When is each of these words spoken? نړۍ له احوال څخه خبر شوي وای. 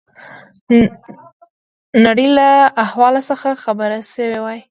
نړۍ 2.05 2.27
له 2.37 2.49
احوال 2.83 3.15
څخه 3.29 3.49
خبر 3.63 3.89
شوي 4.13 4.37
وای. 4.43 4.59